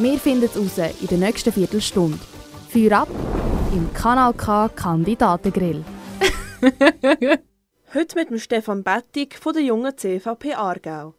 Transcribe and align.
Wir 0.00 0.16
finden 0.20 0.44
es 0.44 0.56
raus 0.56 0.78
in 1.00 1.08
der 1.08 1.18
nächsten 1.18 1.52
Viertelstunde. 1.52 2.20
Feuer 2.68 3.00
ab 3.00 3.08
im 3.72 3.92
Kanal 3.92 4.32
K 4.32 4.68
Kandidatengrill. 4.68 5.84
Heute 7.94 8.14
mit 8.14 8.30
dem 8.30 8.38
Stefan 8.38 8.84
Bettig 8.84 9.36
von 9.40 9.54
der 9.54 9.62
jungen 9.62 9.96
CVP 9.96 10.54
Aargau. 10.54 11.14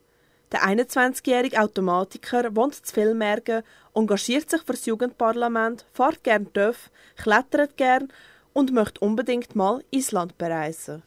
Der 0.53 0.61
21-jährige 0.63 1.61
Automatiker 1.61 2.55
wohnt 2.55 2.73
zu 2.73 2.93
Villmergen, 2.93 3.63
engagiert 3.93 4.49
sich 4.49 4.61
für 4.61 4.71
das 4.71 4.85
Jugendparlament, 4.85 5.85
fährt 5.91 6.23
gern 6.23 6.53
TÜV, 6.53 6.89
klettert 7.17 7.75
gern 7.75 8.07
und 8.53 8.71
möchte 8.71 9.01
unbedingt 9.01 9.57
mal 9.57 9.83
Island 9.91 10.37
bereisen. 10.37 11.03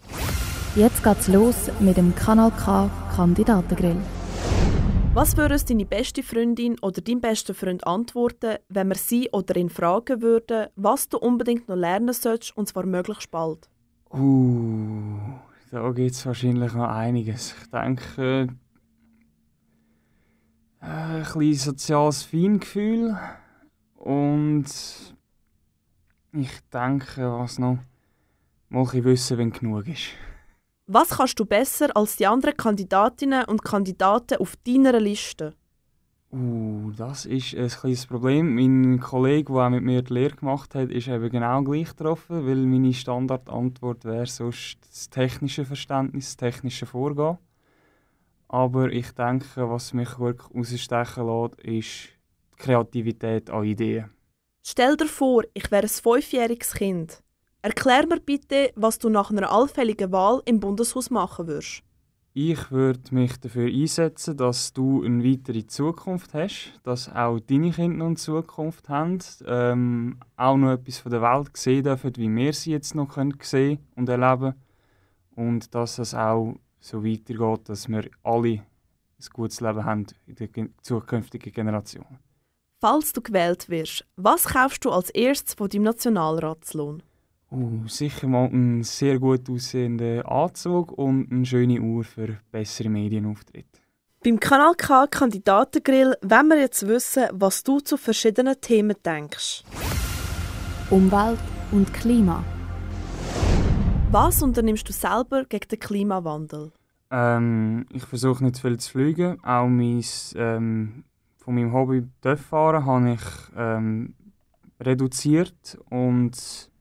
Jetzt 0.77 1.03
geht's 1.03 1.27
los 1.27 1.71
mit 1.81 1.97
dem 1.97 2.15
Kanal 2.15 2.51
K 2.51 2.91
Kandidatengrill. 3.17 3.97
Was 5.15 5.37
würde 5.37 5.53
uns 5.53 5.67
deine 5.67 5.85
beste 5.85 6.23
Freundin 6.23 6.79
oder 6.81 7.03
dein 7.03 7.21
bester 7.21 7.53
Freund 7.53 7.87
antworten, 7.87 8.57
wenn 8.71 8.89
wir 8.89 8.95
sie 8.95 9.29
oder 9.31 9.57
ihn 9.57 9.69
fragen 9.69 10.23
würden, 10.23 10.69
was 10.75 11.11
du 11.11 11.19
unbedingt 11.19 11.69
noch 11.69 11.77
lernen 11.77 12.15
sollst 12.15 12.57
und 12.57 12.67
zwar 12.67 12.87
möglichst 12.87 13.31
bald? 13.31 13.69
Uh, 14.11 15.19
da 15.71 15.91
gibt 15.91 16.13
es 16.13 16.25
wahrscheinlich 16.25 16.73
noch 16.73 16.89
einiges. 16.89 17.55
Ich 17.61 17.71
denke, 17.71 18.49
äh, 20.81 20.87
ein 20.87 21.23
bisschen 21.23 21.57
soziales 21.57 22.23
Feingefühl 22.23 23.15
und 23.97 24.65
ich 26.33 26.61
denke, 26.73 27.31
was 27.33 27.59
noch, 27.59 27.81
mal 28.71 28.89
ein 28.91 29.05
wissen, 29.05 29.37
wenn 29.37 29.53
genug 29.53 29.87
ist. 29.89 30.15
Was 30.87 31.11
kannst 31.11 31.39
du 31.39 31.45
besser 31.45 31.97
als 31.97 32.17
die 32.17 32.27
anderen 32.27 32.57
Kandidatinnen 32.57 33.45
und 33.45 33.63
Kandidaten 33.63 34.39
auf 34.39 34.57
deiner 34.67 34.99
Liste? 34.99 35.55
Uh, 36.33 36.91
das 36.97 37.27
ist 37.27 37.55
ein 37.55 37.69
kleines 37.69 38.07
Problem. 38.07 38.55
Mein 38.55 38.99
Kollege, 38.99 39.53
der 39.53 39.63
auch 39.63 39.71
mit 39.71 39.85
mir 39.85 40.03
die 40.03 40.15
Lehre 40.15 40.35
gemacht 40.35 40.75
hat, 40.75 40.91
ist 40.91 41.07
eben 41.07 41.31
genau 41.31 41.63
gleich 41.63 41.91
getroffen, 41.91 42.47
weil 42.47 42.57
meine 42.57 42.95
Standardantwort 42.95 44.05
wäre 44.05 44.27
sonst 44.27 44.79
das 44.91 45.11
technische 45.11 45.65
Verständnis, 45.65 46.37
das 46.37 46.37
technische 46.39 46.87
Vorgehen. 46.87 47.39
Aber 48.49 48.91
ich 48.91 49.13
denke, 49.13 49.69
was 49.69 49.93
mich 49.93 50.19
wirklich 50.19 50.49
herausstechen 50.51 51.27
lässt, 51.27 51.61
ist 51.61 52.09
die 52.53 52.57
Kreativität 52.57 53.51
an 53.51 53.65
Ideen. 53.65 54.11
Stell 54.65 54.97
dir 54.97 55.09
vor, 55.09 55.45
ich 55.55 55.71
wäre 55.71 55.83
ein 55.83 55.89
fünfjähriges 55.89 56.73
Kind. 56.73 57.23
Erklär 57.65 58.09
mir 58.09 58.19
bitte, 58.19 58.73
was 58.75 58.99
du 58.99 59.09
nach 59.09 59.31
einer 59.31 59.53
allfälligen 59.53 60.11
Wahl 60.11 60.43
im 60.47 60.59
Bundeshaus 60.59 61.11
machen 61.11 61.47
würdest. 61.47 61.85
Ich 62.35 62.73
würde 62.73 63.15
mich 63.15 63.39
dafür 63.39 63.69
einsetzen, 63.69 64.37
dass 64.37 64.73
du 64.73 65.05
eine 65.05 65.23
weitere 65.23 65.65
Zukunft 65.67 66.35
hast, 66.35 66.73
dass 66.83 67.09
auch 67.09 67.39
deine 67.39 67.71
Kinder 67.71 67.99
noch 67.99 68.07
eine 68.07 68.17
Zukunft 68.17 68.89
haben, 68.89 69.19
ähm, 69.47 70.19
auch 70.37 70.57
noch 70.57 70.73
etwas 70.73 70.99
von 70.99 71.13
der 71.13 71.23
Welt 71.23 71.57
sehen 71.57 71.85
dürfen, 71.85 72.17
wie 72.17 72.35
wir 72.35 72.53
sie 72.53 72.73
jetzt 72.73 72.97
noch 72.97 73.15
können 73.15 73.39
sehen 73.43 73.79
und 73.95 74.09
erleben 74.09 74.55
und 75.37 75.73
dass 75.73 75.99
es 75.99 76.15
auch 76.15 76.57
so 76.81 77.05
weitergeht, 77.05 77.69
dass 77.69 77.89
wir 77.89 78.11
alle 78.25 78.55
ein 78.55 79.27
gutes 79.33 79.61
Leben 79.61 79.85
haben 79.85 80.07
in 80.27 80.35
der 80.35 80.49
zukünftigen 80.81 81.53
Generation. 81.53 82.19
Falls 82.81 83.13
du 83.13 83.21
gewählt 83.21 83.69
wirst, 83.69 84.05
was 84.17 84.47
kaufst 84.47 84.85
du 84.85 84.91
als 84.91 85.11
erstes 85.11 85.55
von 85.55 85.69
deinem 85.69 85.85
Nationalratslohn? 85.85 87.05
Uh, 87.55 87.87
sicher 87.87 88.29
mal 88.29 88.47
einen 88.47 88.83
sehr 88.83 89.19
gut 89.19 89.51
aussehenden 89.51 90.23
Anzug 90.23 90.91
und 90.93 91.31
eine 91.31 91.45
schöne 91.45 91.83
Uhr 91.83 92.03
für 92.03 92.39
bessere 92.51 92.89
Medienauftritte. 92.89 93.79
Beim 94.25 94.41
Kanal 94.41 94.73
K 94.75 95.07
Kandidatengrill 95.07 96.15
wollen 96.23 96.49
wir 96.49 96.61
jetzt 96.61 96.89
wissen, 96.89 97.25
was 97.31 97.63
du 97.63 97.81
zu 97.81 97.99
verschiedenen 97.99 98.59
Themen 98.59 98.97
denkst. 99.05 99.65
Umwelt 100.89 101.41
und 101.73 101.93
Klima. 101.93 102.43
Was 104.11 104.43
unternimmst 104.43 104.89
du 104.89 104.95
selber 104.95 105.45
gegen 105.45 105.69
den 105.69 105.79
Klimawandel? 105.79 106.73
Ähm, 107.11 107.85
ich 107.93 108.05
versuche 108.05 108.45
nicht 108.45 108.57
zu 108.57 108.63
viel 108.63 108.79
zu 108.79 108.91
fliegen. 108.93 109.45
Auch 109.45 109.69
mein, 109.69 110.03
ähm, 110.37 111.05
von 111.37 111.55
meinem 111.55 111.75
Hobby 111.75 112.03
fahren 112.37 112.87
habe 112.87 113.13
ich 113.13 113.23
ähm, 113.55 114.15
reduziert 114.81 115.79
und 115.91 116.72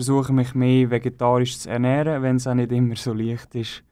versuche 0.00 0.32
mich 0.32 0.54
mehr 0.54 0.90
vegetarisch 0.90 1.58
zu 1.58 1.68
ernähren, 1.68 2.22
wenn 2.22 2.36
es 2.36 2.46
auch 2.46 2.54
nicht 2.54 2.72
immer 2.72 2.96
so 2.96 3.12
leicht 3.12 3.54
ist, 3.54 3.82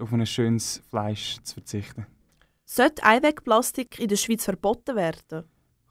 auf 0.00 0.12
ein 0.12 0.26
schönes 0.26 0.82
Fleisch 0.90 1.38
zu 1.44 1.54
verzichten. 1.54 2.04
Sollte 2.64 3.04
Einwegplastik 3.04 4.00
in 4.00 4.08
der 4.08 4.16
Schweiz 4.16 4.44
verboten 4.44 4.96
werden? 4.96 5.44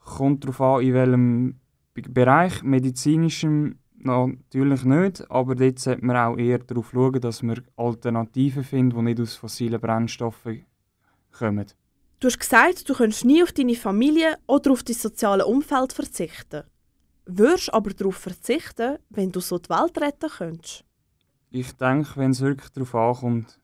Kommt 0.03 0.43
darauf 0.43 0.59
an, 0.59 0.81
in 0.81 0.93
welchem 0.93 1.59
Bereich. 1.93 2.63
Medizinischem 2.63 3.79
natürlich 3.97 4.83
nicht, 4.83 5.31
aber 5.31 5.55
dort 5.55 5.79
sollte 5.79 6.05
man 6.05 6.17
auch 6.17 6.37
eher 6.37 6.59
darauf 6.59 6.91
schauen, 6.91 7.21
dass 7.21 7.41
wir 7.41 7.63
Alternativen 7.77 8.65
finden, 8.65 8.97
die 8.97 9.03
nicht 9.03 9.21
aus 9.21 9.35
fossilen 9.35 9.79
Brennstoffen 9.79 10.65
kommen. 11.31 11.67
Du 12.19 12.27
hast 12.27 12.39
gesagt, 12.39 12.89
du 12.89 12.93
könntest 12.93 13.23
nie 13.23 13.41
auf 13.41 13.53
deine 13.53 13.75
Familie 13.75 14.37
oder 14.47 14.71
auf 14.71 14.83
dein 14.83 14.95
soziale 14.95 15.45
Umfeld 15.45 15.93
verzichten. 15.93 16.63
Würdest 17.25 17.73
aber 17.73 17.91
darauf 17.91 18.17
verzichten, 18.17 18.99
wenn 19.09 19.31
du 19.31 19.39
so 19.39 19.57
die 19.57 19.69
Welt 19.69 19.97
retten 19.99 20.29
könntest? 20.29 20.85
Ich 21.49 21.71
denke, 21.73 22.17
wenn 22.17 22.31
es 22.31 22.41
wirklich 22.41 22.69
darauf 22.71 22.93
ankommt, 22.95 23.59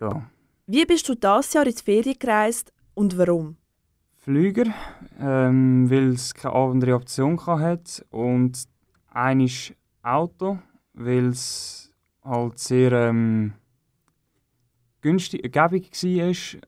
ja. 0.00 0.28
Wie 0.66 0.84
bist 0.84 1.08
du 1.08 1.14
dieses 1.14 1.52
Jahr 1.52 1.66
in 1.66 1.74
die 1.74 1.82
Ferien 1.82 2.18
gereist 2.18 2.72
und 2.94 3.16
warum? 3.16 3.56
Flüger, 4.16 4.74
ähm, 5.18 5.88
weil 5.88 6.08
es 6.10 6.34
keine 6.34 6.54
andere 6.54 6.94
Option 6.94 7.38
hatte 7.46 8.04
und 8.10 8.64
eines 9.06 9.72
Auto, 10.02 10.58
weil 10.92 11.28
es 11.28 11.92
halt 12.22 12.58
sehr 12.58 12.92
ähm, 12.92 13.54
günstig, 15.00 15.44
ergebig 15.44 15.90
war 15.92 16.60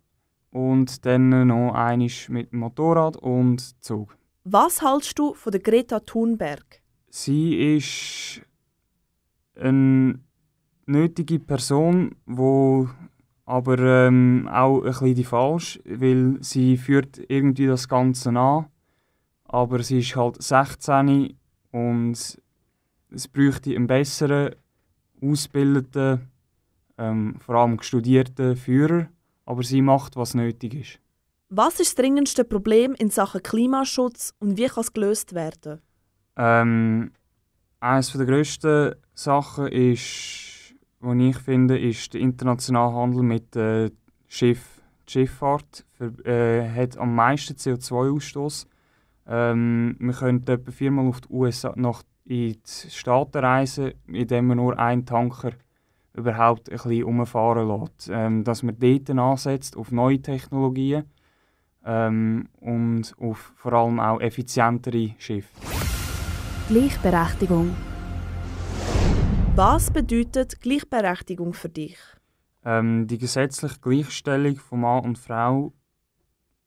und 0.50 1.04
dann 1.04 1.46
noch 1.48 1.74
eines 1.74 2.28
mit 2.28 2.52
dem 2.52 2.60
Motorrad 2.60 3.16
und 3.16 3.82
Zug. 3.84 4.16
Was 4.44 4.80
hältst 4.80 5.18
du 5.18 5.34
von 5.34 5.52
der 5.52 5.60
Greta 5.60 6.00
Thunberg? 6.00 6.80
Sie 7.10 7.76
ist 7.76 8.40
eine 9.54 10.18
nötige 10.86 11.38
Person, 11.38 12.16
wo 12.24 12.88
aber 13.44 13.78
ähm, 13.78 14.48
auch 14.50 14.78
ein 14.78 14.84
bisschen 14.84 15.14
die 15.14 15.24
falsch, 15.24 15.78
weil 15.84 16.38
sie 16.40 16.78
führt 16.78 17.20
irgendwie 17.28 17.66
das 17.66 17.86
Ganze 17.86 18.30
an, 18.30 18.66
aber 19.44 19.82
sie 19.82 19.98
ist 19.98 20.16
halt 20.16 20.42
16 20.42 21.36
und 21.72 22.40
es 23.10 23.28
bräuchte 23.28 23.74
einen 23.74 23.88
besseren, 23.88 24.54
ausgebildeten, 25.20 26.30
ähm, 26.96 27.36
vor 27.40 27.56
allem 27.56 27.82
studierten 27.82 28.56
Führer, 28.56 29.08
aber 29.44 29.62
sie 29.64 29.82
macht, 29.82 30.16
was 30.16 30.34
nötig 30.34 30.74
ist. 30.74 31.00
Was 31.52 31.80
ist 31.80 31.90
das 31.90 31.94
dringendste 31.96 32.44
Problem 32.44 32.94
in 32.94 33.10
Sachen 33.10 33.42
Klimaschutz 33.42 34.32
und 34.38 34.56
wie 34.56 34.68
kann 34.68 34.82
es 34.82 34.92
gelöst 34.92 35.34
werden? 35.34 35.80
Ähm, 36.36 37.10
eines 37.80 38.12
der 38.12 38.24
grössten 38.24 38.94
Sachen 39.14 39.66
ist, 39.66 40.76
die 41.00 41.28
ich 41.28 41.38
finde, 41.38 41.76
ist 41.76 42.14
der 42.14 42.20
internationale 42.20 42.94
Handel 42.94 43.24
mit 43.24 43.56
äh, 43.56 43.90
Schiff. 44.28 44.80
Die 45.08 45.12
Schifffahrt 45.12 45.84
für, 45.90 46.12
äh, 46.24 46.70
hat 46.70 46.96
am 46.96 47.16
meisten 47.16 47.54
CO2-Ausstoß. 47.54 48.68
Ähm, 49.26 49.96
wir 49.98 50.14
können 50.14 50.44
etwa 50.46 50.70
viermal 50.70 51.08
auf 51.08 51.20
die 51.20 51.32
USA, 51.32 51.72
nach 51.74 52.04
in 52.26 52.52
die 52.52 52.60
Staaten 52.64 53.38
reisen, 53.38 53.94
indem 54.06 54.46
man 54.46 54.58
nur 54.58 54.78
einen 54.78 55.04
Tanker 55.04 55.50
überhaupt 56.14 56.70
ein 56.70 56.76
bisschen 56.76 57.02
umfahren 57.02 57.66
lässt. 57.66 58.08
Ähm, 58.08 58.44
dass 58.44 58.62
man 58.62 58.78
dort 58.78 59.10
ansetzt 59.10 59.76
auf 59.76 59.90
neue 59.90 60.22
Technologien 60.22 61.06
ähm, 61.84 62.48
und 62.60 63.14
auf 63.18 63.52
vor 63.56 63.72
allem 63.72 64.00
auch 64.00 64.20
effizientere 64.20 65.14
Schiffe. 65.18 65.48
Gleichberechtigung. 66.68 67.74
Was 69.56 69.90
bedeutet 69.90 70.60
Gleichberechtigung 70.60 71.52
für 71.52 71.68
dich? 71.68 71.98
Ähm, 72.64 73.06
die 73.06 73.18
gesetzliche 73.18 73.80
Gleichstellung 73.80 74.56
von 74.56 74.80
Mann 74.80 75.04
und 75.04 75.18
Frau 75.18 75.72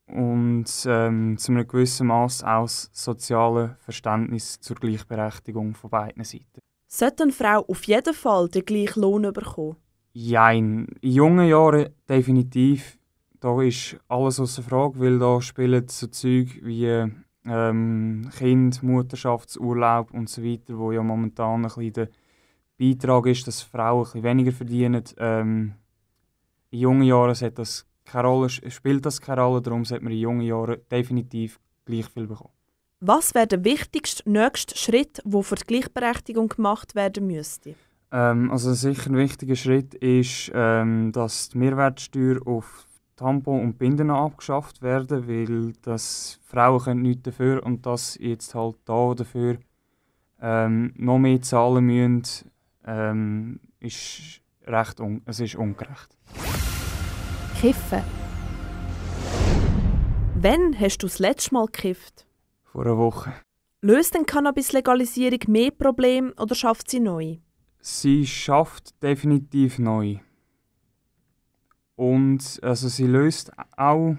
und 0.07 0.65
ähm, 0.85 1.37
zu 1.37 1.51
einem 1.51 1.67
gewissen 1.67 2.07
Maß 2.07 2.43
auch 2.43 2.63
das 2.63 2.89
soziale 2.91 3.77
Verständnis 3.79 4.59
zur 4.59 4.75
Gleichberechtigung 4.75 5.75
von 5.75 5.89
beiden 5.89 6.23
Seiten. 6.23 6.59
Sollte 6.87 7.23
eine 7.23 7.31
Frau 7.31 7.65
auf 7.67 7.83
jeden 7.85 8.13
Fall 8.13 8.49
den 8.49 8.65
gleichen 8.65 9.01
Lohn 9.01 9.31
bekommen? 9.33 9.77
Jein. 10.11 10.87
In 11.01 11.11
jungen 11.11 11.47
Jahren 11.47 11.89
definitiv. 12.07 12.99
Da 13.43 13.61
ist 13.61 13.97
alles 14.07 14.39
außer 14.39 14.63
Frage, 14.63 15.01
weil 15.01 15.19
da 15.19 15.41
spielen 15.41 15.85
so 15.89 16.07
Zeug 16.07 16.61
wie 16.61 17.11
ähm, 17.45 18.29
Kind, 18.37 18.81
Mutterschaftsurlaub 18.81 20.13
und 20.13 20.29
so 20.29 20.41
weiter, 20.41 20.77
wo 20.77 20.93
ja 20.93 21.03
momentan 21.03 21.55
ein 21.55 21.63
bisschen 21.63 21.91
der 21.91 22.07
Beitrag 22.79 23.25
ist, 23.25 23.45
dass 23.45 23.61
Frauen 23.61 23.97
ein 23.97 24.03
bisschen 24.05 24.23
weniger 24.23 24.51
verdienen. 24.53 25.03
Ähm, 25.17 25.73
in 26.71 26.79
jungen 26.79 27.03
Jahren 27.03 27.35
hat 27.35 27.59
das 27.59 27.85
keine 28.05 28.29
Rolle, 28.29 28.47
spielt 28.47 29.05
das 29.05 29.19
keine 29.19 29.41
Rolle, 29.41 29.61
darum 29.61 29.83
sollte 29.83 30.05
man 30.05 30.13
in 30.13 30.19
jungen 30.19 30.47
Jahren 30.47 30.77
definitiv 30.89 31.59
gleich 31.83 32.07
viel 32.07 32.27
bekommen. 32.27 32.53
Was 33.01 33.35
wäre 33.35 33.47
der 33.47 33.65
wichtigste 33.65 34.23
nächste 34.25 34.77
Schritt, 34.77 35.21
der 35.25 35.43
für 35.43 35.55
die 35.55 35.65
Gleichberechtigung 35.65 36.47
gemacht 36.47 36.95
werden 36.95 37.27
müsste? 37.27 37.75
Ähm, 38.09 38.49
also 38.51 38.73
sicher 38.73 39.09
ein 39.09 39.17
wichtiger 39.17 39.57
Schritt 39.57 39.95
ist, 39.95 40.49
ähm, 40.55 41.11
dass 41.11 41.49
die 41.49 41.57
Mehrwertsteuer 41.57 42.39
auf 42.47 42.85
Tampon 43.15 43.61
und 43.61 43.77
Binden 43.77 44.09
abgeschafft 44.09 44.81
werden, 44.81 45.27
weil 45.27 45.73
das 45.81 46.39
Frauen 46.43 46.79
können 46.79 47.01
nichts 47.01 47.23
dafür 47.23 47.63
und 47.63 47.85
dass 47.85 48.17
jetzt 48.19 48.55
halt 48.55 48.77
da 48.85 49.13
dafür 49.13 49.57
ähm, 50.41 50.93
noch 50.97 51.19
mehr 51.19 51.41
zahlen 51.41 51.85
müssen, 51.85 52.51
ähm, 52.85 53.59
ist 53.79 54.41
recht 54.65 54.99
un 54.99 55.21
es 55.25 55.39
ist 55.39 55.55
ungerecht. 55.55 56.17
Kiffen. 57.59 58.01
Wann 60.35 60.77
hast 60.79 60.97
du 60.97 61.07
das 61.07 61.19
letzte 61.19 61.53
Mal 61.53 61.67
gekifft? 61.67 62.25
Vor 62.63 62.85
einer 62.85 62.97
Woche. 62.97 63.33
Löst 63.81 64.15
denn 64.15 64.25
Cannabis-Legalisierung 64.25 65.39
mehr 65.47 65.71
Probleme 65.71 66.33
oder 66.39 66.55
schafft 66.55 66.89
sie 66.89 66.99
neu? 66.99 67.37
Sie 67.79 68.25
schafft 68.25 69.01
definitiv 69.03 69.79
neu. 69.79 70.19
Und 71.95 72.59
also 72.63 72.87
sie 72.87 73.07
löst 73.07 73.51
auch 73.77 74.15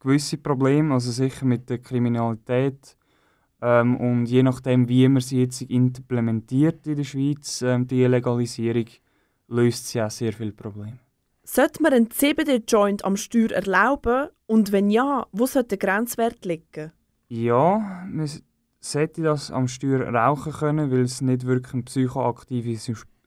gewisse 0.00 0.38
Probleme, 0.38 0.94
also 0.94 1.10
sicher 1.10 1.44
mit 1.44 1.68
der 1.68 1.78
Kriminalität. 1.78 2.96
Ähm, 3.60 3.96
und 3.96 4.26
je 4.26 4.42
nachdem, 4.42 4.88
wie 4.88 5.08
man 5.08 5.20
sie 5.20 5.42
jetzt 5.42 5.62
implementiert 5.62 6.86
in 6.86 6.96
der 6.96 7.04
Schweiz, 7.04 7.62
ähm, 7.62 7.86
die 7.86 8.04
Legalisierung, 8.04 8.86
löst 9.48 9.88
sie 9.88 10.00
auch 10.00 10.10
sehr 10.10 10.32
viele 10.32 10.52
Probleme. 10.52 10.98
Sollte 11.42 11.82
man 11.82 11.92
einen 11.92 12.10
CBD-Joint 12.10 13.04
am 13.04 13.16
Steuer 13.16 13.50
erlauben? 13.52 14.28
Und 14.46 14.70
wenn 14.70 14.90
ja, 14.90 15.26
wo 15.32 15.46
sollte 15.46 15.76
der 15.76 15.78
Grenzwert 15.78 16.44
liegen? 16.44 16.92
Ja, 17.28 18.06
man 18.06 18.30
sollte 18.80 19.22
das 19.22 19.50
am 19.50 19.66
Steuer 19.66 20.12
rauchen 20.12 20.52
können, 20.52 20.90
weil 20.90 21.00
es 21.00 21.20
nicht 21.20 21.46
wirklich 21.46 21.74
eine 21.74 21.82
psychoaktive 21.82 22.76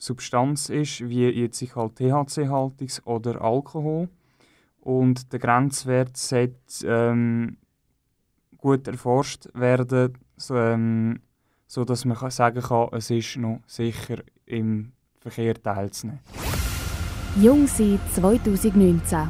Substanz 0.01 0.69
ist, 0.69 1.07
wie 1.07 1.29
jetzt 1.29 1.61
halt 1.75 1.95
THC-haltiges 1.95 3.05
oder 3.05 3.39
Alkohol. 3.39 4.09
Und 4.79 5.31
der 5.31 5.39
Grenzwert 5.39 6.17
sollte 6.17 6.55
ähm, 6.85 7.57
gut 8.57 8.87
erforscht 8.87 9.47
werden, 9.53 10.17
so, 10.37 10.55
ähm, 10.55 11.19
sodass 11.67 12.05
man 12.05 12.17
sagen 12.31 12.61
kann, 12.61 12.89
es 12.93 13.11
ist 13.11 13.37
noch 13.37 13.59
sicher 13.67 14.23
im 14.47 14.91
Verkehr 15.19 15.61
teilzunehmen. 15.61 16.21
Jung 17.39 17.67
sein 17.67 17.99
2019. 18.11 19.29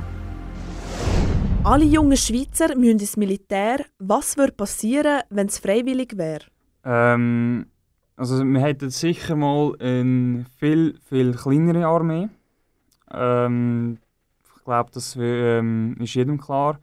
Alle 1.66 1.84
jungen 1.84 2.18
Schweizer 2.18 2.76
müssen 2.78 3.00
ins 3.00 3.18
Militär. 3.18 3.86
Was 4.00 4.38
würde 4.38 4.54
passieren, 4.54 5.22
wenn 5.30 5.48
es 5.48 5.60
freiwillig 5.60 6.18
wäre? 6.18 6.46
Ähm, 6.86 7.68
also 8.16 8.44
wir 8.44 8.62
hätten 8.62 8.90
sicher 8.90 9.36
mal 9.36 9.76
eine 9.80 10.46
viel, 10.58 11.00
viel 11.10 11.34
kleinere 11.34 11.86
Armee. 11.86 12.30
Ähm, 13.12 13.98
ich 14.44 14.64
glaube, 14.64 14.92
das 14.94 15.16
ähm, 15.20 15.96
ist 16.00 16.14
jedem 16.14 16.40
klar. 16.40 16.80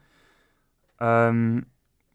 Ähm, 1.01 1.67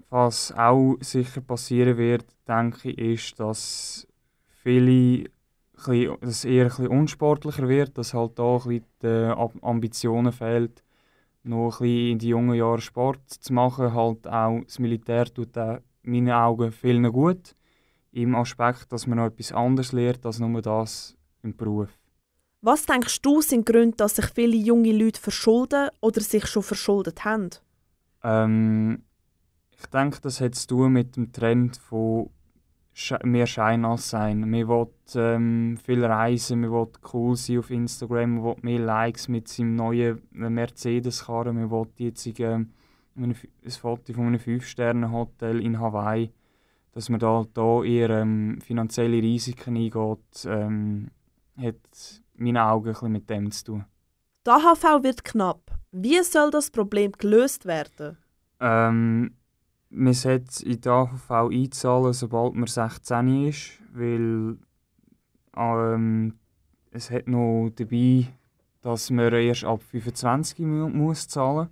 was 0.09 0.51
auch 0.51 0.97
sicher 0.99 1.41
passieren 1.41 1.97
wird, 1.97 2.25
denke 2.47 2.91
ich, 2.91 3.29
ist, 3.29 3.39
dass 3.39 4.07
viele 4.47 5.25
dass 5.75 6.21
es 6.21 6.45
eher 6.45 6.71
ein 6.79 6.87
unsportlicher 6.87 7.67
wird, 7.67 7.97
dass 7.97 8.13
halt 8.13 8.39
da 8.39 8.57
ein 8.65 8.83
die 9.01 9.33
Ambitionen 9.61 10.31
fehlt, 10.31 10.83
noch 11.43 11.81
ein 11.81 11.87
in 11.87 12.19
die 12.19 12.29
jungen 12.29 12.55
Jahren 12.55 12.79
Sport 12.79 13.29
zu 13.29 13.53
machen. 13.53 13.93
Halt 13.93 14.27
auch 14.27 14.61
das 14.63 14.79
Militär 14.79 15.25
tut 15.25 15.57
auch 15.57 15.79
in 16.03 16.11
meinen 16.11 16.31
Augen 16.31 16.71
vielen 16.71 17.11
gut 17.11 17.55
im 18.13 18.35
Aspekt, 18.35 18.91
dass 18.91 19.07
man 19.07 19.17
noch 19.17 19.25
etwas 19.25 19.51
anderes 19.51 19.91
lernt 19.91 20.25
als 20.25 20.39
nur 20.39 20.61
das 20.61 21.17
im 21.41 21.55
Beruf. 21.55 21.89
Was 22.61 22.85
denkst 22.85 23.21
du 23.21 23.41
sind 23.41 23.65
Gründe, 23.65 23.97
dass 23.97 24.15
sich 24.15 24.27
viele 24.27 24.55
junge 24.55 24.93
Leute 24.93 25.19
verschulden 25.19 25.89
oder 25.99 26.21
sich 26.21 26.45
schon 26.47 26.63
verschuldet 26.63 27.25
haben? 27.25 27.49
Ähm, 28.23 29.03
ich 29.71 29.85
denke, 29.87 30.21
das 30.21 30.39
hat 30.39 30.55
zu 30.55 30.67
tun 30.67 30.93
mit 30.93 31.17
dem 31.17 31.33
Trend 31.33 31.75
von 31.75 32.29
mehr 33.23 33.47
Schein 33.47 33.83
als 33.83 34.11
sein. 34.11 34.39
Man 34.39 34.67
will 34.67 34.87
ähm, 35.15 35.77
viel 35.83 36.05
reisen, 36.05 36.61
man 36.61 36.71
will 36.71 36.87
cool 37.11 37.35
sein 37.35 37.57
auf 37.57 37.69
Instagram, 37.69 38.35
man 38.35 38.43
will 38.43 38.55
mehr 38.61 38.79
Likes 38.79 39.27
mit 39.27 39.47
seinem 39.47 39.75
neuen 39.75 40.21
Mercedes-Karren, 40.31 41.55
man 41.55 41.71
will 41.71 41.87
jetzt 41.97 42.39
ähm, 42.39 42.69
ein 43.17 43.35
Foto 43.71 44.13
von 44.13 44.27
einem 44.27 44.39
5-Sterne-Hotel 44.39 45.59
in 45.59 45.79
Hawaii 45.79 46.31
dass 46.93 47.09
man 47.09 47.19
da, 47.19 47.45
da 47.53 47.83
eher 47.83 48.09
ähm, 48.09 48.59
finanzielle 48.61 49.21
Risiken 49.21 49.75
eingeht, 49.75 50.45
ähm, 50.45 51.09
hat 51.57 52.21
in 52.35 52.45
meinen 52.45 52.57
Augen 52.57 52.87
ein 52.87 52.93
bisschen 52.93 53.11
mit 53.11 53.29
dem 53.29 53.51
zu 53.51 53.65
tun. 53.65 53.85
Die 54.45 54.49
AHV 54.49 55.03
wird 55.03 55.23
knapp. 55.23 55.71
Wie 55.91 56.21
soll 56.23 56.51
das 56.51 56.69
Problem 56.71 57.11
gelöst 57.13 57.65
werden? 57.65 58.17
Ähm, 58.59 59.35
man 59.89 60.13
sollte 60.13 60.65
in 60.65 60.81
die 60.81 60.89
AHV 60.89 61.31
einzahlen, 61.31 62.13
sobald 62.13 62.55
man 62.55 62.67
16 62.67 63.47
ist, 63.47 63.79
weil 63.93 64.57
ähm, 65.55 66.33
es 66.91 67.11
hat 67.11 67.27
noch 67.27 67.69
dabei, 67.75 68.27
dass 68.81 69.09
man 69.09 69.33
erst 69.33 69.63
ab 69.63 69.81
25 69.81 70.59
muss 70.59 71.27
zahlen 71.27 71.69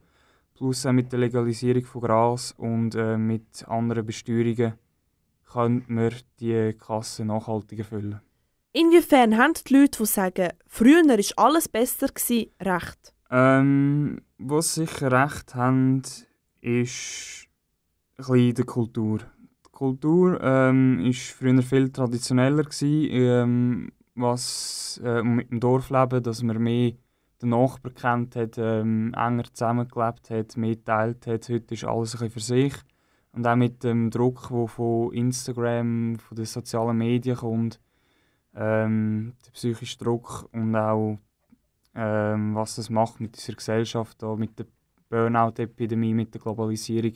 plus 0.61 0.85
auch 0.85 0.91
mit 0.91 1.11
der 1.11 1.17
Legalisierung 1.17 1.83
von 1.83 2.01
Gras 2.01 2.53
und 2.55 2.93
äh, 2.93 3.17
mit 3.17 3.67
anderen 3.67 4.05
Besteuerungen 4.05 4.73
könnte 5.51 5.91
man 5.91 6.13
die 6.39 6.73
Kasse 6.73 7.25
nachhaltiger 7.25 7.83
füllen. 7.83 8.21
Inwiefern 8.73 9.37
haben 9.37 9.53
die 9.67 9.73
Leute, 9.73 9.99
die 9.99 10.05
sagen, 10.05 10.49
früher 10.65 11.03
war 11.03 11.45
alles 11.45 11.67
besser, 11.67 12.07
gewesen, 12.07 12.51
recht? 12.61 13.13
Ähm, 13.29 14.21
was 14.37 14.75
sicher 14.75 15.11
recht 15.11 15.55
haben, 15.55 16.01
ist 16.61 17.47
ein 18.17 18.25
bisschen 18.25 18.53
die 18.53 18.63
Kultur. 18.63 19.19
Die 19.65 19.71
Kultur 19.71 20.39
ähm, 20.41 21.03
war 21.03 21.13
früher 21.13 21.61
viel 21.63 21.89
traditioneller, 21.89 22.63
gewesen, 22.63 23.07
ähm, 23.11 23.91
was 24.15 25.01
äh, 25.03 25.21
mit 25.21 25.51
dem 25.51 25.59
Dorfleben, 25.59 26.23
dass 26.23 26.43
man 26.43 26.57
mehr 26.57 26.93
den 27.41 27.49
Nachbarn 27.49 27.95
kennt 27.95 28.35
hat, 28.35 28.57
ähm, 28.57 29.13
enger 29.15 29.45
zusammengelebt 29.51 30.29
hat, 30.29 30.57
mehr 30.57 30.75
geteilt 30.75 31.27
hat. 31.27 31.49
Heute 31.49 31.73
ist 31.73 31.83
alles 31.83 32.15
ein 32.15 32.19
bisschen 32.19 32.31
für 32.31 32.39
sich. 32.39 32.73
Und 33.33 33.47
auch 33.47 33.55
mit 33.55 33.83
dem 33.83 34.09
Druck, 34.09 34.49
der 34.49 34.67
von 34.67 35.13
Instagram, 35.13 36.19
von 36.19 36.35
den 36.35 36.45
sozialen 36.45 36.97
Medien 36.97 37.37
kommt, 37.37 37.79
ähm, 38.55 39.33
der 39.45 39.51
psychische 39.51 39.97
Druck 39.97 40.49
und 40.51 40.75
auch 40.75 41.17
ähm, 41.95 42.55
was 42.55 42.75
das 42.75 42.89
macht 42.89 43.19
mit 43.19 43.35
unserer 43.35 43.55
Gesellschaft, 43.55 44.23
auch 44.23 44.37
mit 44.37 44.57
der 44.59 44.65
Burnout-Epidemie, 45.09 46.13
mit 46.13 46.33
der 46.33 46.41
Globalisierung. 46.41 47.13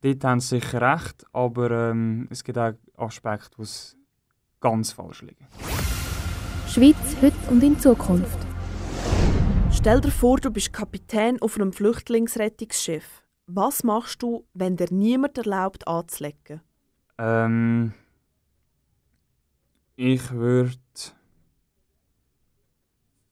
Dort 0.00 0.24
haben 0.24 0.40
sie 0.40 0.60
sicher 0.60 0.80
recht, 0.80 1.24
aber 1.32 1.70
ähm, 1.70 2.28
es 2.30 2.44
gibt 2.44 2.58
auch 2.58 2.74
Aspekte, 2.96 3.56
die 3.56 3.62
es 3.62 3.96
ganz 4.60 4.92
falsch 4.92 5.22
liegen. 5.22 5.46
Schweiz 6.68 7.16
heute 7.22 7.36
und 7.50 7.62
in 7.62 7.78
Zukunft. 7.78 8.38
Stell 9.72 10.00
dir 10.00 10.10
vor, 10.10 10.38
du 10.38 10.50
bist 10.50 10.72
Kapitän 10.72 11.40
auf 11.40 11.56
einem 11.56 11.72
Flüchtlingsrettungsschiff. 11.72 13.25
Was 13.46 13.84
machst 13.84 14.22
du, 14.22 14.44
wenn 14.54 14.76
dir 14.76 14.88
niemand 14.90 15.38
erlaubt 15.38 15.86
anzulegen? 15.86 16.60
Ähm, 17.16 17.92
ich 19.94 20.32
würde 20.32 20.72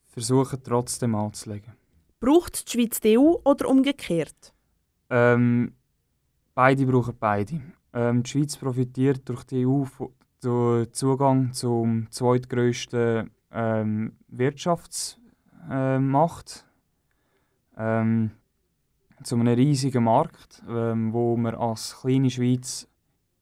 versuchen, 0.07 0.63
trotzdem 0.63 1.17
anzulegen. 1.17 1.73
Braucht 2.21 2.67
die 2.67 2.71
Schweiz 2.71 3.01
die 3.01 3.19
EU 3.19 3.35
oder 3.45 3.69
umgekehrt? 3.69 4.55
Ähm, 5.11 5.75
beide 6.55 6.87
brauchen 6.87 7.17
beide. 7.19 7.61
Ähm, 7.93 8.23
die 8.23 8.31
Schweiz 8.31 8.57
profitiert 8.57 9.29
durch 9.29 9.43
die 9.45 9.67
EU 9.67 9.85
durch 10.41 10.93
Zugang 10.93 11.53
zum 11.53 12.11
zweitgrößten 12.11 13.31
ähm, 13.51 14.17
Wirtschaftsmacht. 14.29 16.65
Ähm, 17.77 18.31
zu 19.25 19.37
einem 19.37 19.55
riesigen 19.55 20.05
Markt, 20.05 20.63
ähm, 20.69 21.13
wo 21.13 21.37
wir 21.37 21.59
als 21.59 21.97
kleine 22.01 22.31
Schweiz 22.31 22.89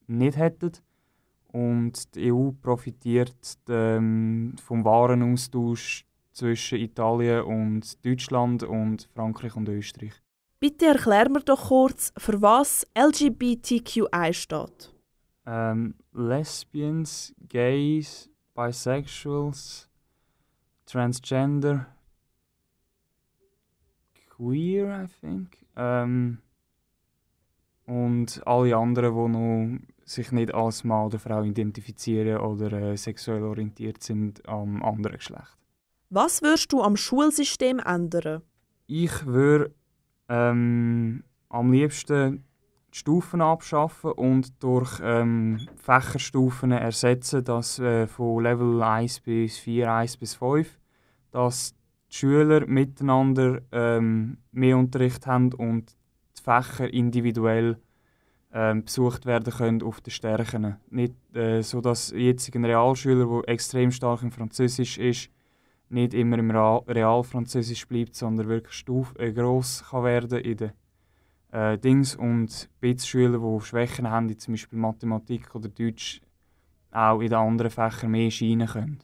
nicht 0.06 0.36
hätten. 0.36 0.72
Und 1.48 2.14
die 2.14 2.32
EU 2.32 2.50
profitiert 2.52 3.58
ähm, 3.68 4.54
vom 4.62 4.84
Warenaustausch 4.84 6.06
zwischen 6.32 6.78
Italien 6.78 7.42
und 7.42 8.04
Deutschland 8.04 8.62
und 8.62 9.08
Frankreich 9.14 9.54
und 9.54 9.68
Österreich. 9.68 10.14
Bitte 10.60 10.86
erklär 10.86 11.28
mir 11.28 11.40
doch 11.40 11.68
kurz, 11.68 12.12
für 12.16 12.40
was 12.40 12.86
LGBTQI 12.96 14.32
steht. 14.32 14.94
Ähm, 15.44 15.94
Lesbians, 16.12 17.34
Gays, 17.48 18.30
Bisexuals, 18.54 19.90
Transgender, 20.86 21.86
Queer, 24.42 25.04
I 25.04 25.06
think. 25.20 25.56
Ähm, 25.76 26.38
und 27.86 28.42
alle 28.46 28.76
anderen, 28.76 29.14
die 29.14 29.38
noch 29.38 29.78
sich 30.04 30.32
nicht 30.32 30.52
als 30.52 30.84
Mann 30.84 31.06
oder 31.06 31.18
Frau 31.18 31.42
identifizieren 31.42 32.38
oder 32.38 32.72
äh, 32.72 32.96
sexuell 32.96 33.42
orientiert 33.44 34.02
sind 34.02 34.46
am 34.48 34.82
anderen 34.82 35.16
Geschlecht. 35.16 35.56
Was 36.10 36.42
würdest 36.42 36.72
du 36.72 36.82
am 36.82 36.96
Schulsystem 36.96 37.78
ändern? 37.78 38.42
Ich 38.86 39.24
würde 39.24 39.72
ähm, 40.28 41.24
am 41.48 41.72
liebsten 41.72 42.44
die 42.92 42.98
Stufen 42.98 43.40
abschaffen 43.40 44.12
und 44.12 44.62
durch 44.62 45.00
ähm, 45.02 45.66
Fächerstufen 45.76 46.72
ersetzen, 46.72 47.44
dass 47.44 47.78
äh, 47.78 48.06
von 48.06 48.42
Level 48.42 48.82
1 48.82 49.20
bis 49.20 49.58
4, 49.58 49.90
1 49.90 50.16
bis 50.18 50.34
5, 50.34 50.78
dass 51.30 51.74
die 52.12 52.16
Schüler 52.16 52.66
miteinander 52.66 53.62
ähm, 53.72 54.38
mehr 54.52 54.76
Unterricht 54.76 55.26
haben 55.26 55.52
und 55.54 55.96
die 56.38 56.42
Fächer 56.42 56.92
individuell 56.92 57.78
ähm, 58.52 58.84
besucht 58.84 59.24
werden 59.24 59.52
können 59.52 59.82
auf 59.82 60.00
den 60.02 60.10
Stärken. 60.10 60.76
Nicht 60.90 61.14
äh, 61.34 61.62
so, 61.62 61.80
dass 61.80 62.12
jetzt 62.14 62.54
ein 62.54 62.64
Realschüler, 62.64 63.26
der 63.26 63.48
extrem 63.48 63.90
stark 63.90 64.22
im 64.22 64.30
Französisch 64.30 64.98
ist, 64.98 65.30
nicht 65.88 66.14
immer 66.14 66.38
im 66.38 66.50
Realfranzösisch 66.50 67.86
bleibt, 67.86 68.14
sondern 68.14 68.48
wirklich 68.48 68.74
stuf 68.74 69.14
äh, 69.18 69.32
gross 69.32 69.84
kann 69.88 70.04
werden 70.04 70.40
in 70.40 70.56
den 70.56 70.72
äh, 71.50 71.78
Dings 71.78 72.14
und 72.16 72.68
Schüler, 72.98 73.38
die 73.38 73.64
Schwächen 73.64 74.10
haben, 74.10 74.28
die 74.28 74.36
zum 74.36 74.54
Beispiel 74.54 74.78
Mathematik 74.78 75.54
oder 75.54 75.68
Deutsch, 75.68 76.20
auch 76.90 77.20
in 77.20 77.28
den 77.28 77.38
anderen 77.38 77.70
Fächern 77.70 78.10
mehr 78.10 78.30
scheinen 78.30 78.68
können. 78.68 78.98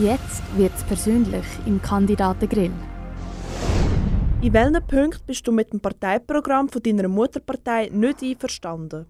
Jetzt 0.00 0.42
wird 0.56 0.72
es 0.74 0.82
persönlich 0.84 1.44
im 1.66 1.82
Kandidatengrill. 1.82 2.72
In 4.40 4.52
welchen 4.54 4.86
Punkten 4.86 5.26
bist 5.26 5.46
du 5.46 5.52
mit 5.52 5.74
dem 5.74 5.80
Parteiprogramm 5.80 6.70
von 6.70 6.82
deiner 6.82 7.06
Mutterpartei 7.06 7.90
nicht 7.92 8.22
einverstanden? 8.22 9.04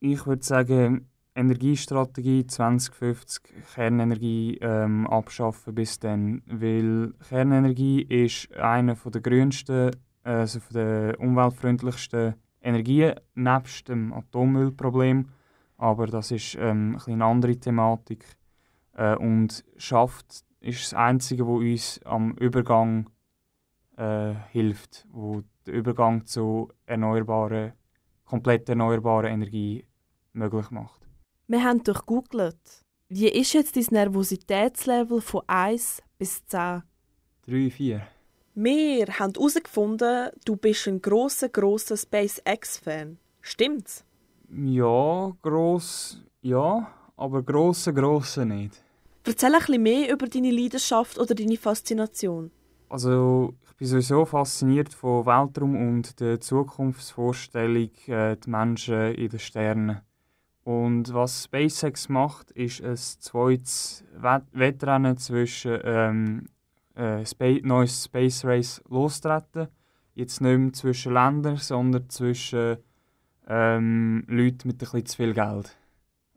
Ich 0.00 0.26
würde 0.26 0.42
sagen, 0.42 1.10
Energiestrategie 1.34 2.46
2050, 2.46 3.42
Kernenergie 3.74 4.56
ähm, 4.62 5.06
abschaffen 5.06 5.74
bis 5.74 5.98
dann, 5.98 6.40
weil 6.46 7.12
Kernenergie 7.28 8.00
ist 8.00 8.56
eine 8.56 8.96
der 8.96 9.20
grünsten, 9.20 9.90
also 10.22 10.60
von 10.60 10.74
der 10.74 11.20
umweltfreundlichsten 11.20 12.36
Energien 12.62 13.16
nebst 13.34 13.90
dem 13.90 14.14
Atommüllproblem, 14.14 15.28
aber 15.76 16.06
das 16.06 16.30
ist 16.30 16.56
ähm, 16.58 16.98
eine 17.06 17.22
andere 17.22 17.56
Thematik 17.56 18.24
äh, 18.94 19.16
und 19.16 19.64
schafft 19.76 20.44
ist 20.60 20.82
das 20.84 20.94
einzige, 20.94 21.46
wo 21.46 21.56
uns 21.56 22.00
am 22.04 22.32
Übergang 22.36 23.10
äh, 23.96 24.34
hilft, 24.50 25.06
wo 25.10 25.42
der 25.66 25.74
Übergang 25.74 26.26
zu 26.26 26.70
erneuerbaren, 26.86 27.72
komplett 28.24 28.68
erneuerbaren 28.68 29.32
Energie 29.32 29.86
möglich 30.32 30.70
macht. 30.70 31.00
Wir 31.48 31.64
haben 31.64 31.82
durchgoogelt. 31.82 32.84
Wie 33.08 33.28
ist 33.28 33.52
jetzt 33.52 33.76
dein 33.76 33.86
Nervositätslevel 33.90 35.20
von 35.20 35.42
1 35.46 36.02
bis 36.18 36.44
10? 36.46 36.82
3, 37.46 37.70
4. 37.70 38.02
Wir 38.54 39.06
haben 39.18 39.32
herausgefunden, 39.34 40.30
du 40.44 40.56
bist 40.56 40.86
ein 40.86 41.02
grosser, 41.02 41.48
grosser 41.48 41.96
SpaceX-Fan. 41.96 43.18
Stimmt's? 43.40 44.04
Ja, 44.50 45.32
gross, 45.42 46.22
ja, 46.42 46.92
aber 47.22 47.42
grosse, 47.42 47.94
grosse 47.94 48.44
nicht. 48.44 48.82
Erzähl 49.24 49.54
ein 49.54 49.60
bisschen 49.60 49.82
mehr 49.82 50.12
über 50.12 50.26
deine 50.26 50.50
Leidenschaft 50.50 51.18
oder 51.18 51.34
deine 51.34 51.56
Faszination. 51.56 52.50
Also 52.88 53.54
ich 53.66 53.76
bin 53.76 53.86
sowieso 53.86 54.24
fasziniert 54.24 54.92
von 54.92 55.24
Weltraum 55.24 55.76
und 55.76 56.18
der 56.20 56.40
Zukunftsvorstellung 56.40 57.90
äh, 58.06 58.36
die 58.36 58.50
Menschen 58.50 59.14
in 59.14 59.28
den 59.28 59.38
Sternen. 59.38 60.00
Und 60.64 61.14
was 61.14 61.44
SpaceX 61.44 62.08
macht, 62.08 62.50
ist 62.52 62.82
ein 62.82 62.96
zweites 62.96 64.04
Wettrennen 64.52 65.16
zwischen 65.16 65.78
ähm, 65.84 66.46
äh, 66.94 67.24
Spa 67.24 67.46
neues 67.62 68.04
Space 68.04 68.44
Race 68.44 68.82
lostreten. 68.88 69.68
Jetzt 70.14 70.40
nicht 70.40 70.58
mehr 70.58 70.72
zwischen 70.72 71.14
Ländern, 71.14 71.56
sondern 71.56 72.08
zwischen 72.10 72.76
ähm, 73.48 74.24
Leuten 74.28 74.68
mit 74.68 74.76
ein 74.76 74.78
bisschen 74.78 75.06
zu 75.06 75.16
viel 75.16 75.34
Geld. 75.34 75.76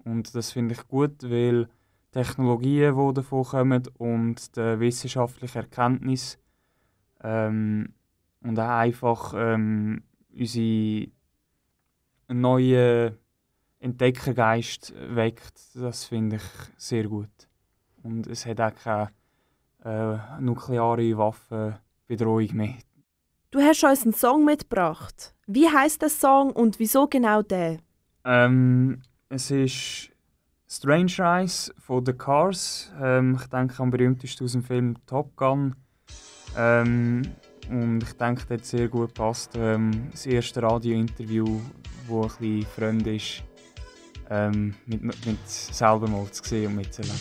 Und 0.05 0.33
das 0.35 0.51
finde 0.51 0.75
ich 0.75 0.87
gut, 0.87 1.23
weil 1.23 1.67
Technologien, 2.11 2.95
die 2.95 3.13
davon 3.13 3.43
kommen 3.43 3.83
und 3.97 4.55
die 4.55 4.79
wissenschaftliche 4.79 5.59
Erkenntnis 5.59 6.37
ähm, 7.21 7.93
und 8.41 8.57
auch 8.57 8.69
einfach 8.69 9.33
ähm, 9.35 10.03
unsere 10.33 11.09
neue 12.29 13.17
Entdeckergeist 13.79 14.93
weckt, 15.13 15.75
das 15.75 16.05
finde 16.05 16.37
ich 16.37 16.43
sehr 16.77 17.07
gut. 17.07 17.49
Und 18.03 18.27
es 18.27 18.45
hat 18.45 18.61
auch 18.61 18.73
keine 18.75 19.11
äh, 19.83 20.41
nukleare 20.41 21.17
Waffenbedrohung 21.17 22.49
mehr. 22.53 22.75
Du 23.51 23.59
hast 23.59 23.83
uns 23.83 24.03
einen 24.03 24.13
Song 24.13 24.45
mitgebracht. 24.45 25.35
Wie 25.47 25.69
heißt 25.69 26.01
der 26.01 26.09
Song 26.09 26.51
und 26.51 26.79
wieso 26.79 27.07
genau 27.07 27.41
der? 27.41 27.79
Ähm, 28.23 29.01
es 29.29 29.51
ist 29.51 30.09
Strange 30.67 31.13
Eyes 31.19 31.73
von 31.79 32.05
The 32.05 32.13
Cars. 32.13 32.91
Ähm, 33.01 33.37
ich 33.39 33.47
denke 33.47 33.81
am 33.81 33.89
berühmtesten 33.89 34.45
aus 34.45 34.53
dem 34.53 34.63
Film 34.63 34.95
Top 35.05 35.35
Gun. 35.35 35.75
Ähm, 36.57 37.21
und 37.69 38.03
ich 38.03 38.13
denke, 38.13 38.41
das 38.47 38.49
hat 38.59 38.65
sehr 38.65 38.87
gut 38.87 39.13
passt. 39.13 39.51
Ähm, 39.55 40.09
das 40.11 40.25
erste 40.25 40.61
Radiointerview, 40.61 41.59
wo 42.07 42.23
ein 42.23 42.27
bisschen 42.27 42.65
Freund 42.65 43.07
ist, 43.07 43.43
ähm, 44.29 44.75
mit, 44.85 45.03
mit 45.03 45.47
selber 45.47 46.07
mal 46.07 46.29
zu 46.31 46.43
sehen 46.43 46.67
und 46.67 46.75
mitzuerleben. 46.75 47.19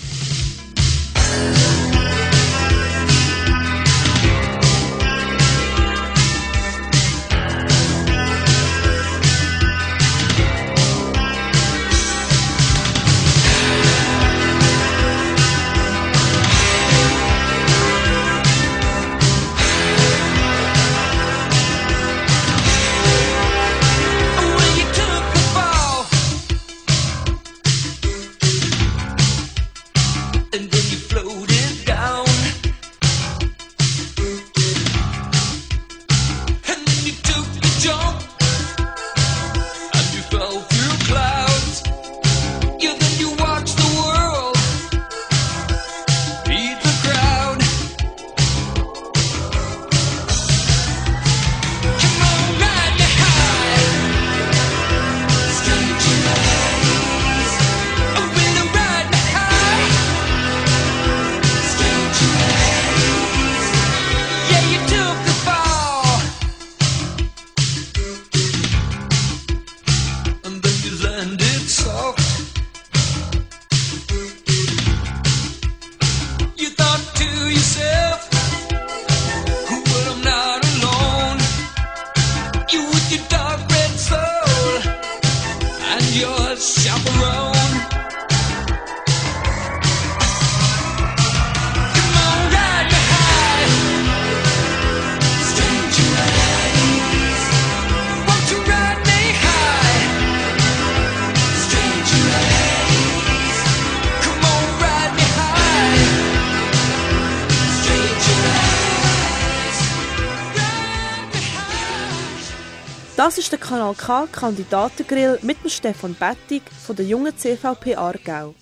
Ist 113.45 113.53
der 113.53 113.59
Kanal 113.59 113.95
K 113.95 114.27
Kandidatengrill 114.33 115.39
mit 115.43 115.63
dem 115.63 115.69
Stefan 115.69 116.15
Bettig 116.15 116.63
von 116.71 116.97
der 116.97 117.05
jungen 117.05 117.37
CVP 117.37 117.95
Aargau. 117.95 118.55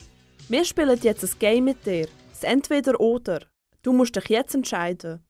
Wir 0.49 0.65
spielen 0.65 0.99
jetzt 1.01 1.23
ein 1.23 1.31
Game 1.39 1.65
mit 1.67 1.87
dir. 1.87 2.09
Das 2.33 2.43
Entweder-Oder. 2.43 3.43
Du 3.83 3.93
musst 3.93 4.17
dich 4.17 4.29
jetzt 4.29 4.57
entscheiden. 4.57 5.25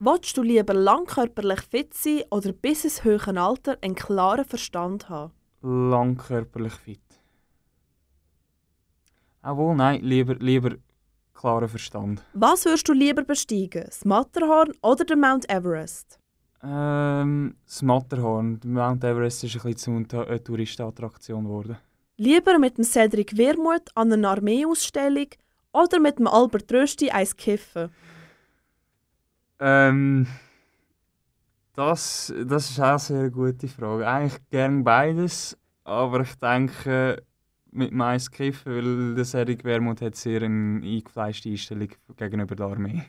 Wolltest 0.00 0.36
du 0.36 0.42
lieber 0.42 0.74
langkörperlich 0.74 1.60
fit 1.60 1.94
sein 1.94 2.24
oder 2.32 2.50
bis 2.50 2.82
ins 2.82 3.04
höhere 3.04 3.40
Alter 3.40 3.78
einen 3.80 3.94
klaren 3.94 4.44
Verstand 4.44 5.08
haben? 5.08 5.32
Langkörperlich 5.62 6.74
fit. 6.74 7.00
Obwohl, 9.40 9.76
nein, 9.76 10.02
lieber, 10.02 10.34
lieber 10.34 10.74
klarer 11.32 11.68
Verstand. 11.68 12.24
Was 12.32 12.64
würdest 12.64 12.88
du 12.88 12.92
lieber 12.92 13.22
besteigen? 13.22 13.84
Das 13.84 14.04
Matterhorn 14.04 14.72
oder 14.82 15.04
den 15.04 15.20
Mount 15.20 15.48
Everest? 15.48 16.18
Ähm, 16.64 17.56
das 17.66 17.82
Matterhorn. 17.82 18.60
Mount 18.64 19.04
Everest 19.04 19.44
ist 19.44 19.56
ein 19.56 19.72
bisschen 19.72 20.08
zu 20.08 20.20
einer 20.20 20.42
Touristenattraktion 20.42 21.44
geworden. 21.44 21.76
Lieber 22.16 22.58
mit 22.58 22.78
dem 22.78 22.84
Cedric 22.84 23.36
Wermuth 23.36 23.90
an 23.94 24.12
einer 24.12 24.30
Armeeausstellung 24.30 25.26
oder 25.72 26.00
mit 26.00 26.18
dem 26.18 26.26
Albert 26.26 26.72
Rösti 26.72 27.10
eins 27.10 27.36
kiffen? 27.36 27.90
Ähm, 29.58 30.26
das, 31.74 32.32
das 32.46 32.70
ist 32.70 32.80
auch 32.80 32.84
eine 32.84 32.98
sehr 32.98 33.30
gute 33.30 33.68
Frage. 33.68 34.06
Eigentlich 34.06 34.40
gern 34.50 34.84
beides, 34.84 35.58
aber 35.82 36.20
ich 36.20 36.34
denke 36.36 37.22
mit 37.72 37.90
dem 37.90 38.00
Eis 38.00 38.30
kiffen, 38.30 38.72
weil 38.72 39.14
der 39.16 39.24
Cedric 39.24 39.64
Wermut 39.64 40.00
hat 40.00 40.14
sehr 40.14 40.42
eine 40.42 40.80
eingefleischte 40.82 41.50
Einstellung 41.50 41.88
gegenüber 42.16 42.54
der 42.54 42.66
Armee. 42.66 43.02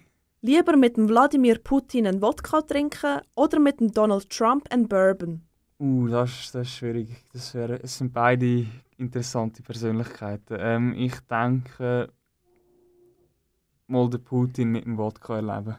Lieber 0.46 0.78
mit 0.78 0.96
dem 0.96 1.10
Wladimir 1.10 1.58
Putin 1.58 2.06
einen 2.06 2.22
Wodka 2.22 2.62
trinken 2.62 3.22
oder 3.34 3.60
mit 3.60 3.80
dem 3.80 3.92
Donald 3.92 4.30
Trump 4.30 4.68
einen 4.72 4.88
Bourbon? 4.88 5.42
Uh, 5.80 6.08
das, 6.08 6.30
ist- 6.30 6.54
das 6.56 6.68
ist 6.68 6.76
schwierig. 6.76 7.10
Das, 7.34 7.56
wäre, 7.56 7.82
es 7.82 7.98
sind 7.98 8.14
beide 8.14 8.68
interessante 8.98 9.64
Persönlichkeiten. 9.64 10.58
Ähm, 10.60 10.94
ich 10.98 11.20
denke, 11.22 12.10
mal 13.88 14.08
den 14.08 14.24
Putin 14.24 14.72
mit 14.72 14.86
dem 14.86 15.00
Wodka 15.00 15.38
erleben. 15.38 15.78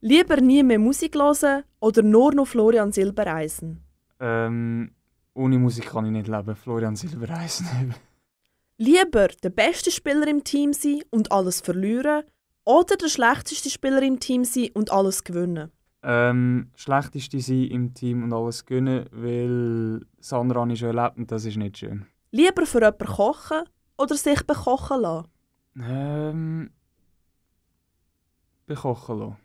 Lieber 0.00 0.40
nie 0.40 0.62
mehr 0.62 0.78
Musik 0.78 1.16
hören 1.16 1.64
oder 1.80 2.02
nur 2.02 2.32
noch 2.34 2.46
Florian 2.46 2.92
Silbereisen? 2.92 3.82
Ähm, 4.20 4.92
ohne 5.34 5.58
Musik 5.58 5.86
kann 5.86 6.04
ich 6.06 6.12
nicht 6.12 6.28
leben. 6.28 6.54
Florian 6.54 6.94
Silbereisen. 6.94 7.66
Lieber 8.78 9.26
der 9.42 9.50
beste 9.50 9.90
Spieler 9.90 10.28
im 10.28 10.44
Team 10.44 10.72
sein 10.72 11.02
und 11.10 11.32
alles 11.32 11.60
verlieren 11.60 12.22
oder 12.64 12.96
der 12.96 13.08
schlechteste 13.08 13.70
Spieler 13.70 14.02
im 14.02 14.20
Team 14.20 14.44
sein 14.44 14.70
und 14.74 14.90
alles 14.92 15.24
gewinnen? 15.24 15.70
ähm, 16.04 16.70
schlechteste 16.76 17.40
sein 17.40 17.64
im 17.64 17.94
Team 17.94 18.22
und 18.22 18.32
alles 18.32 18.66
gönnen, 18.66 19.06
weil 19.10 20.00
das 20.18 20.32
andere 20.32 20.60
habe 20.60 20.72
ich 20.72 20.78
schon 20.78 20.96
erlebt 20.96 21.16
und 21.16 21.32
das 21.32 21.44
ist 21.44 21.56
nicht 21.56 21.78
schön. 21.78 22.06
Lieber 22.30 22.66
für 22.66 22.80
jemanden 22.80 23.06
kochen 23.06 23.62
oder 23.96 24.14
sich 24.14 24.42
bekochen 24.46 25.00
lassen? 25.00 25.28
Ähm, 25.80 26.70
bekochen 28.66 29.18
lassen. 29.18 29.36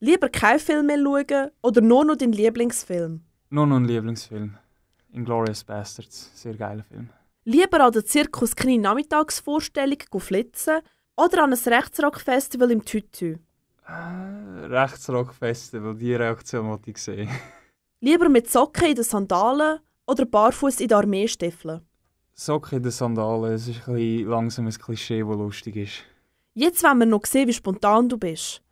Lieber 0.00 0.28
keinen 0.28 0.58
Film 0.58 0.86
mehr 0.86 0.98
schauen 0.98 1.50
oder 1.62 1.80
nur 1.80 2.04
noch 2.04 2.16
deinen 2.16 2.32
Lieblingsfilm? 2.32 3.22
Nur 3.50 3.66
noch 3.66 3.76
ein 3.76 3.84
Lieblingsfilm. 3.84 4.56
Inglourious 5.12 5.64
Bastards. 5.64 6.30
Sehr 6.34 6.54
geiler 6.54 6.82
Film. 6.82 7.10
Lieber 7.44 7.82
an 7.82 7.92
der 7.92 8.04
Zirkus 8.04 8.54
Knie 8.54 8.78
Nachmittagsvorstellung 8.78 9.98
flitzen 10.18 10.80
oder 11.18 11.44
an 11.44 11.52
ein 11.52 11.58
Rechtsrock-Festival 11.58 12.70
im 12.70 12.84
Tütü? 12.84 13.38
Äh, 13.86 14.66
Rechtsrock-Festival, 14.66 15.96
die 15.96 16.14
Reaktion 16.14 16.68
wollte 16.68 16.90
ich 16.90 16.98
sehen. 16.98 17.28
Lieber 18.00 18.28
mit 18.28 18.48
Socken 18.48 18.90
in 18.90 18.94
den 18.94 19.04
Sandalen 19.04 19.80
oder 20.06 20.24
barfuß 20.24 20.80
in 20.80 20.88
den 20.88 20.98
Armeestiefeln? 20.98 21.80
Socken 22.34 22.76
in 22.76 22.82
den 22.84 22.92
Sandalen, 22.92 23.54
es 23.54 23.66
ist 23.66 23.88
ein 23.88 24.24
langsam 24.26 24.66
ein 24.66 24.72
Klischee, 24.72 25.22
das 25.22 25.36
lustig 25.36 25.76
ist. 25.76 26.04
Jetzt 26.54 26.82
wollen 26.84 26.98
wir 26.98 27.06
noch 27.06 27.26
sehen, 27.26 27.48
wie 27.48 27.52
spontan 27.52 28.08
du 28.08 28.16
bist. 28.16 28.62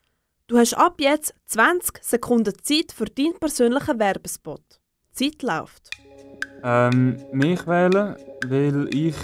Du 0.47 0.57
hast 0.57 0.75
ab 0.75 1.01
jetzt 1.01 1.35
20 1.47 2.05
Sekunden 2.05 2.55
Zeit 2.63 2.93
für 2.93 3.07
deinen 3.07 3.39
persönlichen 3.41 3.99
Werbespot. 3.99 4.63
Die 5.19 5.31
Zeit 5.31 5.43
läuft. 5.43 5.91
Ähm, 6.63 7.17
mich 7.33 7.67
wählen, 7.67 8.17
weil 8.47 8.89
ich 8.95 9.17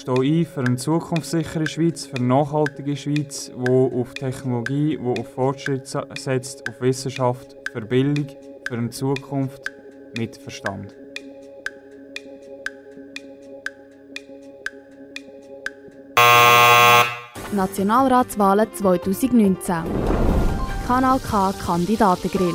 stehe 0.00 0.40
ein 0.40 0.46
für 0.46 0.60
eine 0.60 0.76
zukunftssichere 0.76 1.66
Schweiz, 1.66 2.06
für 2.06 2.16
eine 2.16 2.26
nachhaltige 2.26 2.96
Schweiz, 2.96 3.50
die 3.54 3.70
auf 3.70 4.14
Technologie, 4.14 4.96
die 4.96 5.20
auf 5.20 5.28
Fortschritt 5.34 5.86
setzt, 5.86 6.66
auf 6.68 6.80
Wissenschaft, 6.80 7.56
für 7.70 7.82
Bildung, 7.82 8.26
für 8.66 8.78
eine 8.78 8.90
Zukunft 8.90 9.70
mit 10.16 10.36
Verstand. 10.38 10.94
Nationalratswahlen 17.52 18.72
2019. 18.72 19.84
Kanal 20.86 21.18
K 21.18 21.52
Kandidatengrill. 21.52 22.54